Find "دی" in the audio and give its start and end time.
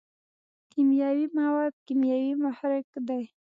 3.07-3.23